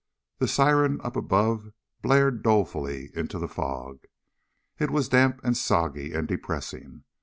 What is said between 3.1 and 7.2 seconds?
into the fog. It was damp, and soggy, and depressing.